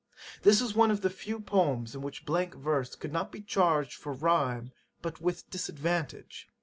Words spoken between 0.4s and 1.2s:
This is one of the